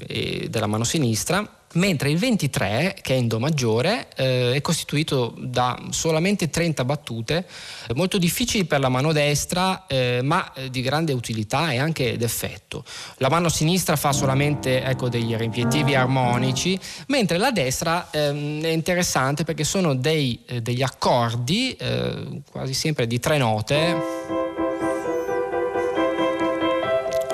della 0.49 0.67
mano 0.67 0.85
sinistra 0.85 1.65
mentre 1.77 2.11
il 2.11 2.19
23, 2.19 2.97
che 3.01 3.15
è 3.15 3.17
in 3.17 3.29
Do 3.29 3.39
maggiore, 3.39 4.09
eh, 4.17 4.53
è 4.55 4.61
costituito 4.61 5.35
da 5.39 5.81
solamente 5.91 6.51
30 6.51 6.85
battute, 6.85 7.47
molto 7.95 8.19
difficili 8.19 8.65
per 8.65 8.81
la 8.81 8.89
mano 8.89 9.13
destra, 9.13 9.87
eh, 9.87 10.21
ma 10.23 10.53
eh, 10.55 10.71
di 10.71 10.81
grande 10.83 11.13
utilità 11.13 11.71
e 11.71 11.79
anche 11.79 12.17
d'effetto. 12.17 12.85
La 13.19 13.29
mano 13.29 13.49
sinistra 13.49 13.97
fa 13.97 14.13
solamente 14.13 14.83
ecco, 14.83 15.09
degli 15.09 15.35
riempietivi 15.35 15.95
armonici, 15.95 16.79
mentre 17.09 17.39
la 17.39 17.51
destra 17.51 18.09
ehm, 18.11 18.63
è 18.63 18.69
interessante 18.69 19.45
perché 19.45 19.65
sono 19.65 19.95
dei, 19.95 20.43
eh, 20.47 20.63
degli 20.63 20.83
accordi, 20.83 21.77
eh, 21.77 22.43
quasi 22.51 22.75
sempre 22.75 23.07
di 23.07 23.19
tre 23.19 23.39
note, 23.39 24.35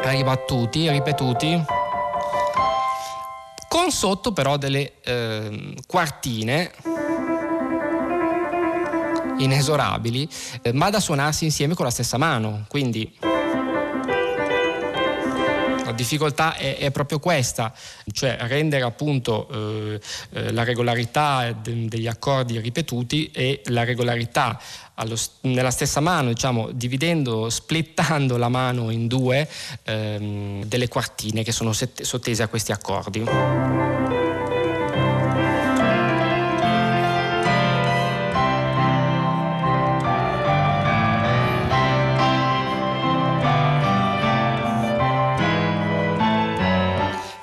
ribattuti, 0.04 0.90
ripetuti 0.90 1.81
con 3.72 3.90
sotto 3.90 4.32
però 4.32 4.58
delle 4.58 5.00
eh, 5.02 5.74
quartine 5.86 6.72
inesorabili, 9.38 10.28
eh, 10.60 10.74
ma 10.74 10.90
da 10.90 11.00
suonarsi 11.00 11.46
insieme 11.46 11.72
con 11.72 11.86
la 11.86 11.90
stessa 11.90 12.18
mano. 12.18 12.66
Quindi 12.68 13.10
difficoltà 16.02 16.56
è, 16.56 16.76
è, 16.78 16.90
proprio 16.90 17.18
questa, 17.18 17.72
cioè 18.12 18.36
rendere 18.40 18.84
appunto 18.84 19.48
eh, 19.50 20.00
eh 20.32 20.52
la 20.52 20.64
regolarità 20.64 21.52
de- 21.52 21.88
degli 21.88 22.06
accordi 22.06 22.58
ripetuti 22.58 23.30
e 23.32 23.62
la 23.66 23.84
regolarità 23.84 24.60
allo, 24.94 25.16
nella 25.42 25.70
stessa 25.70 26.00
mano, 26.00 26.28
diciamo, 26.28 26.70
dividendo, 26.72 27.48
splittando 27.48 28.36
la 28.36 28.48
mano 28.48 28.90
in 28.90 29.06
due 29.06 29.48
ehm, 29.84 30.64
delle 30.64 30.88
quartine 30.88 31.42
che 31.42 31.52
sono 31.52 31.72
sottese 31.72 32.42
a 32.42 32.48
questi 32.48 32.72
accordi. 32.72 33.91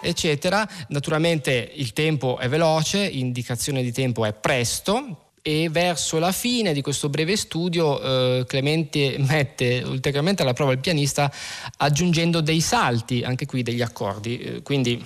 Eccetera. 0.10 0.68
Naturalmente 0.90 1.72
il 1.76 1.94
tempo 1.94 2.38
è 2.38 2.50
veloce, 2.50 3.06
indicazione 3.06 3.82
di 3.82 3.92
tempo 3.92 4.26
è 4.26 4.34
presto, 4.34 5.30
e 5.42 5.70
verso 5.70 6.20
la 6.20 6.32
fine 6.32 6.74
di 6.74 6.82
questo 6.82 7.10
breve 7.10 7.36
studio 7.36 8.02
eh, 8.02 8.46
Clemente 8.46 9.16
mette 9.20 9.82
ulteriormente 9.86 10.42
alla 10.42 10.54
prova 10.54 10.74
il 10.74 10.80
pianista 10.80 11.32
aggiungendo 11.78 12.42
dei 12.42 12.62
salti, 12.62 13.24
anche 13.24 13.46
qui 13.46 13.64
degli 13.64 13.82
accordi. 13.82 14.40
Eh, 14.40 14.62
quindi 14.62 15.04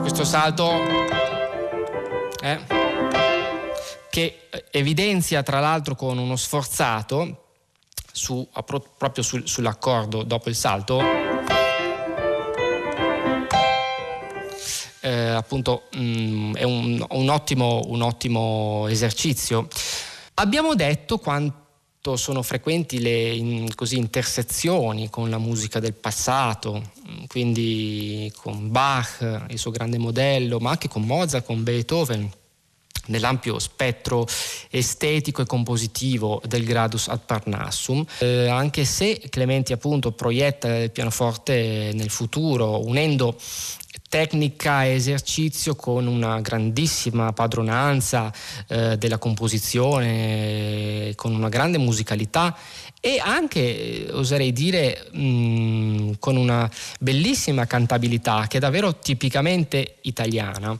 questo 0.00 0.24
salto 0.24 0.72
eh, 2.42 2.58
che 4.10 4.48
evidenzia 4.70 5.42
tra 5.42 5.60
l'altro 5.60 5.94
con 5.94 6.18
uno 6.18 6.36
sforzato 6.36 7.49
su, 8.12 8.48
proprio 8.96 9.22
sul, 9.22 9.46
sull'accordo 9.46 10.22
dopo 10.22 10.48
il 10.48 10.54
salto 10.54 11.30
eh, 15.00 15.10
appunto 15.10 15.84
mh, 15.92 16.00
mm, 16.00 16.54
è 16.54 16.62
un, 16.62 17.04
un, 17.10 17.28
ottimo, 17.28 17.82
un, 17.86 18.02
ottimo, 18.02 18.86
esercizio. 18.88 19.68
Abbiamo 20.34 20.74
detto 20.74 21.18
quanto 21.18 22.16
sono 22.16 22.42
frequenti 22.42 23.00
le 23.00 23.30
in, 23.30 23.74
così, 23.74 23.96
intersezioni 23.96 25.10
con 25.10 25.28
la 25.28 25.38
musica 25.38 25.80
del 25.80 25.94
passato, 25.94 26.92
quindi 27.26 28.32
con 28.36 28.70
Bach, 28.70 29.46
il 29.48 29.58
suo 29.58 29.70
grande 29.70 29.98
modello, 29.98 30.58
ma 30.58 30.70
anche 30.70 30.88
con 30.88 31.02
Mozart, 31.02 31.44
con 31.44 31.62
Beethoven 31.62 32.30
nell'ampio 33.06 33.58
spettro 33.58 34.26
estetico 34.70 35.42
e 35.42 35.46
compositivo 35.46 36.40
del 36.46 36.64
Gradus 36.64 37.08
ad 37.08 37.20
Parnassum, 37.24 38.04
eh, 38.18 38.48
anche 38.48 38.84
se 38.84 39.20
Clementi 39.28 39.72
appunto 39.72 40.12
proietta 40.12 40.76
il 40.76 40.90
pianoforte 40.90 41.90
nel 41.94 42.10
futuro, 42.10 42.84
unendo 42.86 43.36
tecnica 44.08 44.84
e 44.84 44.94
esercizio 44.94 45.76
con 45.76 46.08
una 46.08 46.40
grandissima 46.40 47.32
padronanza 47.32 48.32
eh, 48.66 48.98
della 48.98 49.18
composizione, 49.18 51.12
con 51.14 51.32
una 51.32 51.48
grande 51.48 51.78
musicalità 51.78 52.56
e 53.00 53.18
anche, 53.18 54.08
oserei 54.10 54.52
dire, 54.52 55.08
mh, 55.12 56.14
con 56.18 56.36
una 56.36 56.68
bellissima 56.98 57.66
cantabilità 57.66 58.46
che 58.48 58.56
è 58.58 58.60
davvero 58.60 58.98
tipicamente 58.98 59.98
italiana. 60.02 60.76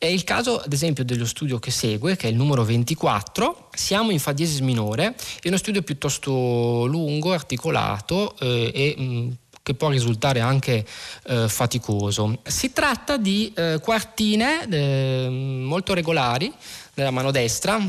È 0.00 0.06
il 0.06 0.22
caso, 0.22 0.60
ad 0.60 0.72
esempio, 0.72 1.04
dello 1.04 1.26
studio 1.26 1.58
che 1.58 1.72
segue, 1.72 2.14
che 2.14 2.28
è 2.28 2.30
il 2.30 2.36
numero 2.36 2.62
24. 2.62 3.68
Siamo 3.74 4.12
in 4.12 4.20
Fa 4.20 4.30
diesis 4.30 4.60
minore, 4.60 5.16
è 5.42 5.48
uno 5.48 5.56
studio 5.56 5.82
piuttosto 5.82 6.86
lungo, 6.86 7.32
articolato 7.32 8.36
eh, 8.38 8.70
e 8.72 9.02
mh, 9.02 9.36
che 9.60 9.74
può 9.74 9.88
risultare 9.88 10.38
anche 10.38 10.86
eh, 11.26 11.48
faticoso. 11.48 12.38
Si 12.44 12.72
tratta 12.72 13.16
di 13.16 13.52
eh, 13.56 13.80
quartine 13.82 14.68
eh, 14.70 15.28
molto 15.28 15.94
regolari 15.94 16.52
nella 16.94 17.10
mano 17.10 17.32
destra 17.32 17.84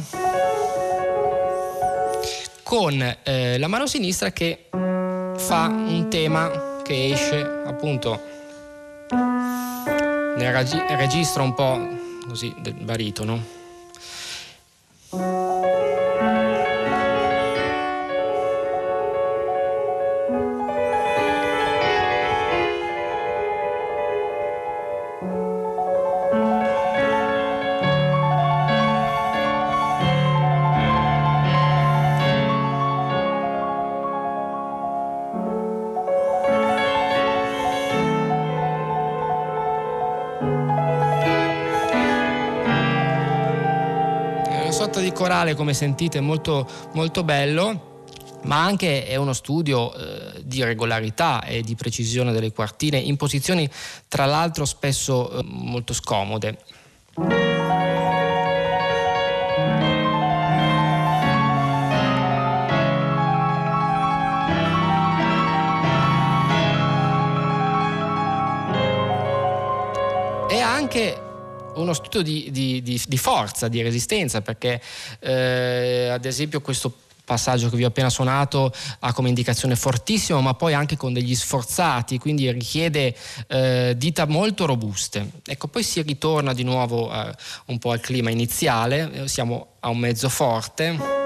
con 2.64 3.18
eh, 3.24 3.58
la 3.60 3.68
mano 3.68 3.86
sinistra 3.86 4.32
che 4.32 4.66
fa 4.72 5.68
un 5.68 6.08
tema 6.10 6.82
che 6.84 7.12
esce 7.12 7.40
appunto 7.66 8.20
nel 10.38 10.54
registro 10.98 11.44
un 11.44 11.54
po' 11.54 11.99
così 12.30 12.56
del 12.60 12.76
baritono. 12.76 13.59
Corale, 45.14 45.56
come 45.56 45.74
sentite, 45.74 46.20
molto, 46.20 46.68
molto 46.94 47.24
bello 47.24 47.88
ma 48.44 48.64
anche 48.64 49.06
è 49.06 49.16
uno 49.16 49.34
studio 49.34 49.94
eh, 49.94 50.42
di 50.46 50.64
regolarità 50.64 51.44
e 51.44 51.62
di 51.62 51.76
precisione 51.76 52.32
delle 52.32 52.52
quartine 52.52 52.98
in 52.98 53.18
posizioni 53.18 53.70
tra 54.08 54.26
l'altro 54.26 54.66
spesso 54.66 55.32
eh, 55.32 55.44
molto 55.44 55.94
scomode. 55.94 56.58
E 70.52 70.60
anche 70.60 71.29
uno 71.80 71.94
studio 71.94 72.22
di, 72.22 72.50
di, 72.52 72.82
di, 72.82 73.02
di 73.08 73.18
forza, 73.18 73.68
di 73.68 73.82
resistenza, 73.82 74.42
perché 74.42 74.82
eh, 75.20 76.10
ad 76.12 76.26
esempio 76.26 76.62
questo 76.62 76.94
passaggio 77.30 77.70
che 77.70 77.78
vi 77.78 77.84
ho 77.84 77.90
appena 77.90 78.10
suonato 78.10 78.74
ha 79.00 79.14
come 79.14 79.30
indicazione 79.30 79.76
fortissimo, 79.76 80.42
ma 80.42 80.56
poi 80.56 80.74
anche 80.74 80.98
con 80.98 81.14
degli 81.14 81.36
sforzati, 81.36 82.18
quindi 82.18 82.52
richiede 82.52 83.16
eh, 83.48 83.94
dita 83.96 84.26
molto 84.26 84.66
robuste. 84.66 85.30
Ecco, 85.46 85.68
poi 85.68 85.84
si 85.84 86.02
ritorna 86.02 86.54
di 86.54 86.64
nuovo 86.64 87.14
eh, 87.14 87.32
un 87.68 87.78
po' 87.78 87.92
al 87.92 88.00
clima 88.00 88.32
iniziale, 88.32 89.12
eh, 89.14 89.28
siamo 89.28 89.74
a 89.80 89.90
un 89.90 90.00
mezzo 90.00 90.28
forte. 90.28 91.19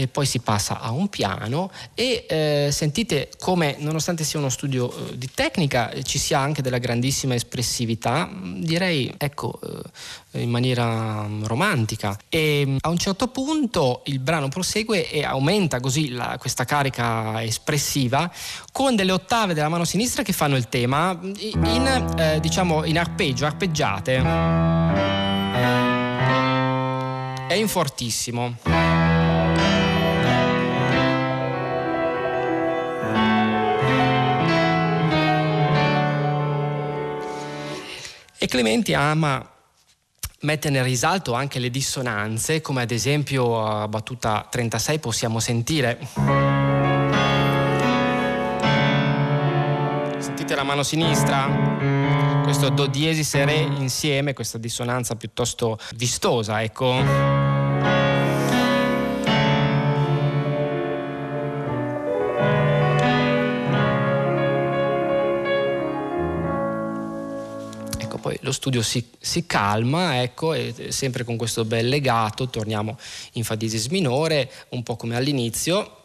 E 0.00 0.08
poi 0.08 0.24
si 0.24 0.38
passa 0.38 0.80
a 0.80 0.92
un 0.92 1.08
piano 1.08 1.70
e 1.94 2.24
eh, 2.26 2.70
sentite 2.72 3.28
come 3.38 3.76
nonostante 3.80 4.24
sia 4.24 4.38
uno 4.38 4.48
studio 4.48 4.90
eh, 4.90 5.18
di 5.18 5.28
tecnica 5.32 5.92
ci 6.02 6.18
sia 6.18 6.38
anche 6.38 6.62
della 6.62 6.78
grandissima 6.78 7.34
espressività, 7.34 8.26
mm, 8.26 8.62
direi 8.62 9.12
ecco 9.18 9.60
eh, 10.30 10.40
in 10.40 10.48
maniera 10.48 11.26
mm, 11.26 11.44
romantica 11.44 12.18
e 12.30 12.64
mm, 12.66 12.76
a 12.80 12.88
un 12.88 12.96
certo 12.96 13.28
punto 13.28 14.00
il 14.06 14.20
brano 14.20 14.48
prosegue 14.48 15.10
e 15.10 15.22
aumenta 15.22 15.80
così 15.80 16.08
la, 16.10 16.36
questa 16.38 16.64
carica 16.64 17.42
espressiva 17.42 18.32
con 18.72 18.96
delle 18.96 19.12
ottave 19.12 19.52
della 19.52 19.68
mano 19.68 19.84
sinistra 19.84 20.22
che 20.22 20.32
fanno 20.32 20.56
il 20.56 20.70
tema 20.70 21.18
in, 21.20 22.14
eh, 22.16 22.40
diciamo 22.40 22.84
in 22.84 22.98
arpeggio, 22.98 23.44
arpeggiate 23.44 24.78
è 27.50 27.54
in 27.54 27.66
fortissimo. 27.66 28.54
E 38.42 38.46
Clementi 38.46 38.94
ama 38.94 39.46
mettere 40.40 40.72
nel 40.72 40.84
risalto 40.84 41.34
anche 41.34 41.58
le 41.58 41.68
dissonanze, 41.68 42.62
come 42.62 42.80
ad 42.80 42.90
esempio 42.90 43.62
a 43.66 43.86
battuta 43.86 44.48
36 44.48 44.98
possiamo 44.98 45.40
sentire. 45.40 45.98
Sentite 50.18 50.54
la 50.54 50.62
mano 50.62 50.82
sinistra? 50.82 52.40
Questo 52.42 52.70
Do 52.70 52.86
diesis 52.86 53.34
e 53.34 53.44
Re 53.44 53.58
insieme, 53.58 54.32
questa 54.32 54.56
dissonanza 54.56 55.16
piuttosto 55.16 55.78
vistosa, 55.96 56.62
ecco. 56.62 57.49
Lo 68.50 68.52
studio 68.52 68.82
si, 68.82 69.08
si 69.18 69.46
calma, 69.46 70.22
ecco, 70.22 70.52
e 70.52 70.88
sempre 70.88 71.24
con 71.24 71.36
questo 71.36 71.64
bel 71.64 71.88
legato 71.88 72.48
torniamo 72.48 72.98
in 73.34 73.44
fa 73.44 73.54
diesis 73.54 73.86
minore, 73.86 74.50
un 74.70 74.82
po' 74.82 74.96
come 74.96 75.16
all'inizio. 75.16 75.98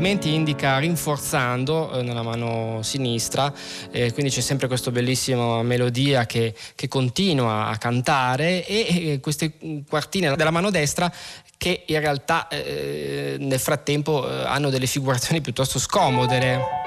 Clementi 0.00 0.32
indica 0.32 0.78
rinforzando 0.78 1.92
eh, 1.92 2.02
nella 2.02 2.22
mano 2.22 2.80
sinistra, 2.80 3.52
eh, 3.90 4.14
quindi 4.14 4.32
c'è 4.32 4.40
sempre 4.40 4.66
questa 4.66 4.90
bellissima 4.90 5.62
melodia 5.62 6.24
che, 6.24 6.54
che 6.74 6.88
continua 6.88 7.66
a 7.66 7.76
cantare 7.76 8.64
e 8.64 8.86
eh, 8.88 9.20
queste 9.20 9.52
quartine 9.86 10.34
della 10.36 10.50
mano 10.50 10.70
destra 10.70 11.12
che 11.58 11.82
in 11.84 12.00
realtà 12.00 12.48
eh, 12.48 13.36
nel 13.40 13.58
frattempo 13.58 14.26
eh, 14.26 14.46
hanno 14.46 14.70
delle 14.70 14.86
figurazioni 14.86 15.42
piuttosto 15.42 15.78
scomode. 15.78 16.78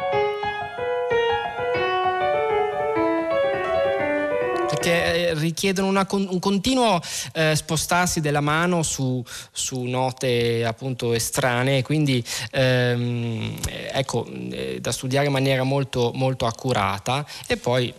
perché 4.84 5.12
eh, 5.12 5.12
richiedono 5.33 5.87
una, 5.87 6.07
un 6.11 6.39
continuo 6.39 7.01
eh, 7.33 7.55
spostarsi 7.55 8.21
della 8.21 8.41
mano 8.41 8.83
su, 8.83 9.23
su, 9.51 9.81
note 9.83 10.65
appunto 10.65 11.13
estranee, 11.13 11.81
quindi 11.81 12.23
ehm, 12.51 13.57
ecco, 13.91 14.25
eh, 14.51 14.79
da 14.79 14.91
studiare 14.91 15.27
in 15.27 15.31
maniera 15.33 15.63
molto, 15.63 16.11
molto 16.13 16.45
accurata 16.45 17.25
e 17.47 17.57
poi 17.57 17.93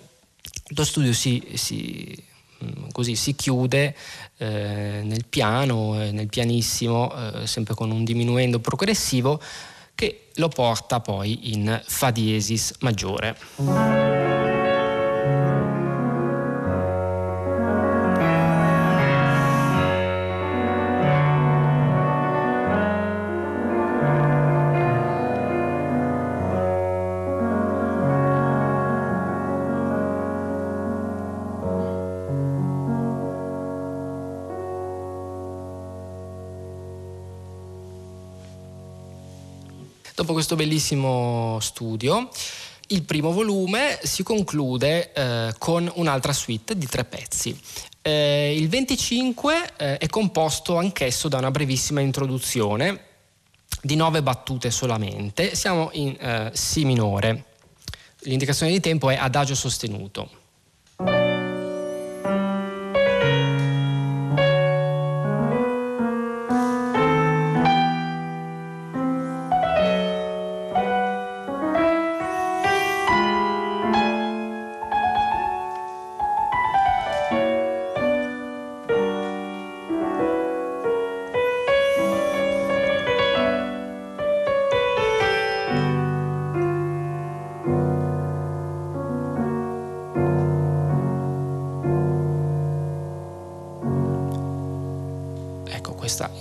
lo 0.68 0.84
studio 0.84 1.12
si, 1.12 1.42
si, 1.54 2.16
mm, 2.64 2.88
così, 2.92 3.16
si 3.16 3.34
chiude 3.34 3.94
eh, 4.38 5.00
nel 5.02 5.24
piano, 5.28 6.00
eh, 6.02 6.10
nel 6.10 6.28
pianissimo, 6.28 7.12
eh, 7.42 7.46
sempre 7.46 7.74
con 7.74 7.90
un 7.90 8.04
diminuendo 8.04 8.58
progressivo 8.60 9.40
che 9.94 10.30
lo 10.34 10.48
porta 10.48 11.00
poi 11.00 11.52
in 11.52 11.80
Fa 11.84 12.10
diesis 12.10 12.74
maggiore. 12.80 14.53
Dopo 40.24 40.32
questo 40.32 40.56
bellissimo 40.56 41.58
studio, 41.60 42.30
il 42.88 43.02
primo 43.02 43.30
volume 43.30 43.98
si 44.02 44.22
conclude 44.22 45.12
eh, 45.12 45.54
con 45.58 45.90
un'altra 45.96 46.32
suite 46.32 46.78
di 46.78 46.86
tre 46.86 47.04
pezzi. 47.04 47.58
Eh, 48.00 48.54
il 48.56 48.68
25 48.70 49.72
eh, 49.76 49.98
è 49.98 50.06
composto 50.08 50.78
anch'esso 50.78 51.28
da 51.28 51.36
una 51.36 51.50
brevissima 51.50 52.00
introduzione 52.00 53.00
di 53.82 53.96
nove 53.96 54.22
battute 54.22 54.70
solamente. 54.70 55.54
Siamo 55.54 55.90
in 55.92 56.16
eh, 56.18 56.50
Si 56.54 56.86
minore. 56.86 57.44
L'indicazione 58.20 58.72
di 58.72 58.80
tempo 58.80 59.10
è 59.10 59.16
adagio 59.16 59.54
sostenuto. 59.54 60.43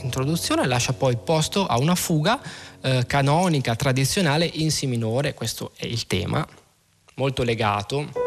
Introduzione 0.02 0.68
lascia 0.68 0.94
poi 0.94 1.18
posto 1.18 1.66
a 1.66 1.78
una 1.78 1.96
fuga 1.96 2.40
eh, 2.82 3.06
canonica, 3.08 3.76
tradizionale 3.76 4.46
in 4.46 4.72
Si 4.72 4.86
minore, 4.86 5.34
questo 5.34 5.72
è 5.76 5.86
il 5.86 6.06
tema, 6.08 6.46
molto 7.16 7.44
legato. 7.44 8.23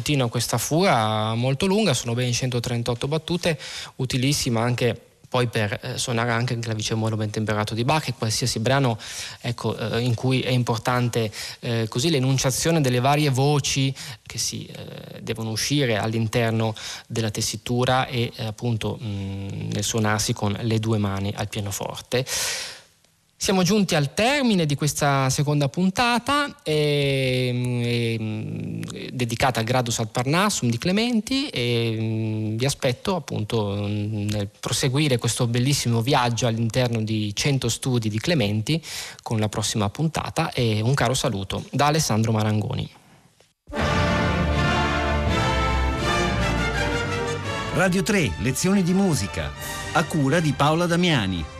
Continua 0.00 0.30
questa 0.30 0.56
fuga 0.56 1.34
molto 1.34 1.66
lunga, 1.66 1.92
sono 1.92 2.14
ben 2.14 2.32
138 2.32 3.06
battute, 3.06 3.58
utilissima 3.96 4.62
anche 4.62 4.98
poi 5.28 5.46
per 5.46 5.78
eh, 5.82 5.98
suonare 5.98 6.30
anche 6.30 6.54
il 6.54 6.60
clavicembalo 6.60 7.16
ben 7.16 7.28
temperato 7.28 7.74
di 7.74 7.84
Bach 7.84 8.08
e 8.08 8.14
qualsiasi 8.16 8.60
brano 8.60 8.98
ecco, 9.42 9.76
eh, 9.76 10.00
in 10.00 10.14
cui 10.14 10.40
è 10.40 10.48
importante 10.48 11.30
eh, 11.60 11.86
così 11.86 12.08
l'enunciazione 12.08 12.80
delle 12.80 12.98
varie 12.98 13.28
voci 13.28 13.94
che 14.22 14.38
si 14.38 14.64
eh, 14.64 15.20
devono 15.20 15.50
uscire 15.50 15.98
all'interno 15.98 16.74
della 17.06 17.30
tessitura 17.30 18.06
e 18.06 18.32
eh, 18.34 18.46
appunto 18.46 18.96
mh, 18.96 19.68
nel 19.70 19.84
suonarsi 19.84 20.32
con 20.32 20.56
le 20.62 20.78
due 20.78 20.96
mani 20.96 21.30
al 21.36 21.48
pianoforte. 21.48 22.24
Siamo 23.42 23.62
giunti 23.62 23.94
al 23.94 24.12
termine 24.12 24.66
di 24.66 24.74
questa 24.74 25.30
seconda 25.30 25.70
puntata 25.70 26.56
e, 26.62 28.12
e, 28.92 29.10
dedicata 29.10 29.60
al 29.60 29.64
Gradus 29.64 29.98
ad 29.98 30.08
Parnassum 30.08 30.68
di 30.68 30.76
Clementi 30.76 31.48
e 31.48 32.52
vi 32.54 32.64
aspetto 32.66 33.16
appunto 33.16 33.86
nel 33.86 34.50
proseguire 34.60 35.16
questo 35.16 35.46
bellissimo 35.46 36.02
viaggio 36.02 36.46
all'interno 36.46 37.00
di 37.00 37.34
100 37.34 37.70
studi 37.70 38.10
di 38.10 38.18
Clementi 38.18 38.80
con 39.22 39.40
la 39.40 39.48
prossima 39.48 39.88
puntata 39.88 40.52
e 40.52 40.82
un 40.82 40.92
caro 40.92 41.14
saluto 41.14 41.64
da 41.70 41.86
Alessandro 41.86 42.32
Marangoni. 42.32 42.90
Radio 47.72 48.02
3, 48.02 48.32
lezioni 48.40 48.82
di 48.82 48.92
musica, 48.92 49.50
a 49.92 50.04
cura 50.04 50.40
di 50.40 50.52
Paola 50.52 50.84
Damiani. 50.84 51.59